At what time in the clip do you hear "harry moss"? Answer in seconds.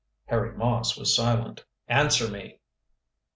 0.25-0.97